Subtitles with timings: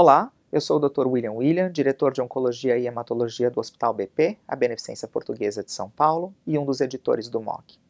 [0.00, 1.08] Olá, eu sou o Dr.
[1.08, 5.90] William William, diretor de Oncologia e Hematologia do Hospital BP, a Beneficência Portuguesa de São
[5.90, 7.80] Paulo, e um dos editores do MOC.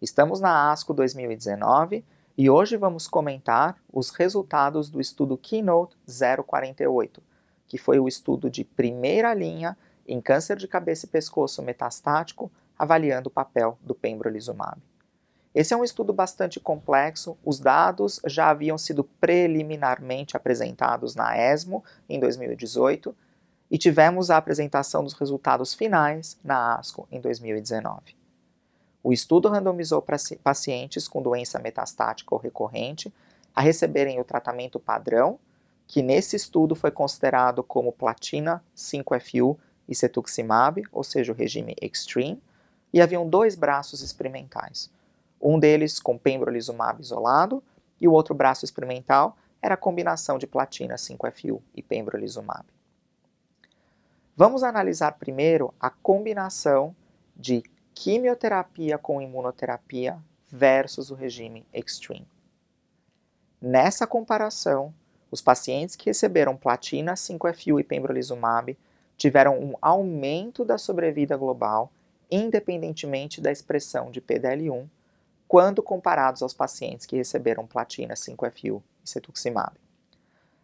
[0.00, 2.04] Estamos na ASCO 2019
[2.38, 5.96] e hoje vamos comentar os resultados do estudo Keynote
[6.46, 7.20] 048,
[7.66, 9.76] que foi o estudo de primeira linha
[10.06, 12.48] em câncer de cabeça e pescoço metastático,
[12.78, 14.80] avaliando o papel do pembrolizumab.
[15.52, 21.82] Esse é um estudo bastante complexo, os dados já haviam sido preliminarmente apresentados na ESMO
[22.08, 23.14] em 2018
[23.68, 28.16] e tivemos a apresentação dos resultados finais na ASCO em 2019.
[29.02, 30.04] O estudo randomizou
[30.42, 33.12] pacientes com doença metastática ou recorrente
[33.52, 35.36] a receberem o tratamento padrão,
[35.88, 39.58] que nesse estudo foi considerado como platina, 5-FU
[39.88, 42.40] e cetuximab, ou seja, o regime extreme,
[42.92, 44.90] e haviam dois braços experimentais
[45.40, 47.62] um deles com pembrolizumab isolado
[48.00, 52.64] e o outro braço experimental era a combinação de platina 5-FU e pembrolizumab.
[54.36, 56.94] Vamos analisar primeiro a combinação
[57.36, 57.62] de
[57.94, 60.18] quimioterapia com imunoterapia
[60.48, 62.26] versus o regime extreme.
[63.60, 64.94] Nessa comparação,
[65.30, 68.76] os pacientes que receberam platina 5-FU e pembrolizumab
[69.16, 71.92] tiveram um aumento da sobrevida global,
[72.30, 74.88] independentemente da expressão de PDL1
[75.50, 79.72] quando comparados aos pacientes que receberam platina 5-FU e cetuximab.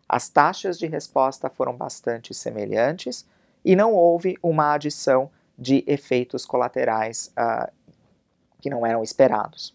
[0.09, 3.27] As taxas de resposta foram bastante semelhantes
[3.65, 7.69] e não houve uma adição de efeitos colaterais uh,
[8.61, 9.73] que não eram esperados.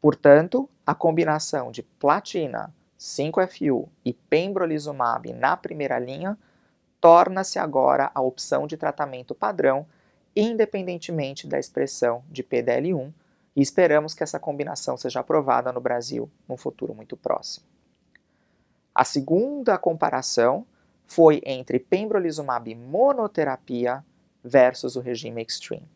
[0.00, 6.38] Portanto, a combinação de platina, 5-FU e pembrolizumab na primeira linha
[7.00, 9.84] torna-se agora a opção de tratamento padrão,
[10.36, 13.12] independentemente da expressão de PDL1
[13.54, 17.66] e esperamos que essa combinação seja aprovada no Brasil num futuro muito próximo.
[18.94, 20.66] A segunda comparação
[21.06, 24.04] foi entre pembrolizumab monoterapia
[24.42, 25.88] versus o regime extreme.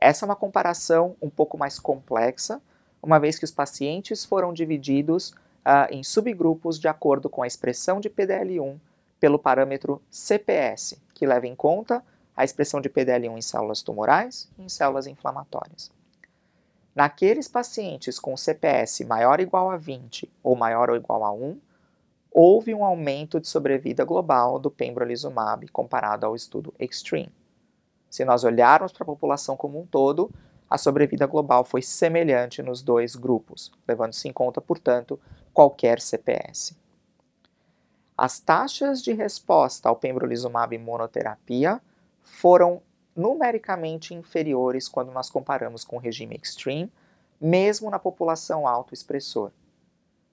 [0.00, 2.60] Essa é uma comparação um pouco mais complexa,
[3.02, 8.00] uma vez que os pacientes foram divididos uh, em subgrupos de acordo com a expressão
[8.00, 8.78] de PDL1
[9.18, 12.02] pelo parâmetro CPS, que leva em conta
[12.36, 15.90] a expressão de PDL1 em células tumorais e em células inflamatórias.
[16.98, 21.56] Naqueles pacientes com CPS maior ou igual a 20 ou maior ou igual a 1,
[22.28, 27.30] houve um aumento de sobrevida global do pembrolizumab comparado ao estudo Extreme.
[28.10, 30.28] Se nós olharmos para a população como um todo,
[30.68, 35.20] a sobrevida global foi semelhante nos dois grupos, levando-se em conta, portanto,
[35.54, 36.76] qualquer CPS.
[38.16, 41.80] As taxas de resposta ao pembrolizumab monoterapia
[42.22, 42.82] foram
[43.18, 46.90] numericamente inferiores quando nós comparamos com o regime extreme,
[47.40, 49.50] mesmo na população autoexpressor.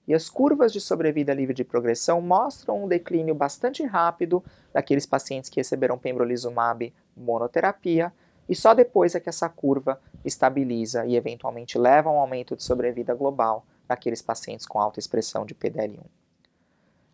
[0.06, 4.42] E as curvas de sobrevida livre de progressão mostram um declínio bastante rápido
[4.72, 8.12] daqueles pacientes que receberam pembrolizumab monoterapia,
[8.48, 12.62] e só depois é que essa curva estabiliza e eventualmente leva a um aumento de
[12.62, 16.04] sobrevida global naqueles pacientes com alta expressão de PDL1.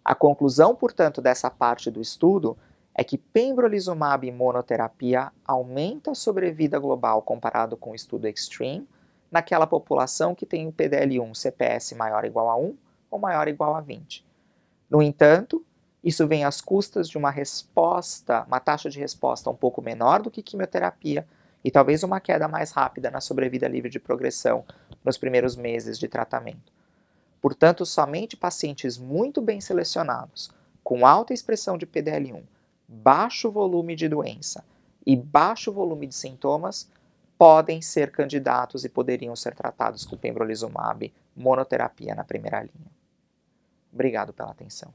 [0.04, 2.58] A conclusão, portanto, dessa parte do estudo
[2.94, 8.86] é que pembrolizumab monoterapia aumenta a sobrevida global comparado com o estudo Extreme
[9.30, 12.76] naquela população que tem o PDL1 CPS maior ou igual a 1
[13.10, 14.25] ou maior ou igual a 20.
[14.91, 15.64] No entanto,
[16.04, 20.31] isso vem às custas de uma resposta, uma taxa de resposta um pouco menor do
[20.31, 21.26] que quimioterapia
[21.64, 24.64] e talvez uma queda mais rápida na sobrevida livre de progressão
[25.02, 26.72] nos primeiros meses de tratamento.
[27.41, 30.50] Portanto, somente pacientes muito bem selecionados,
[30.84, 32.42] com alta expressão de PDL1,
[32.92, 34.62] baixo volume de doença
[35.06, 36.91] e baixo volume de sintomas
[37.38, 42.92] podem ser candidatos e poderiam ser tratados com pembrolizumab monoterapia na primeira linha.
[43.92, 44.92] Obrigado pela atenção.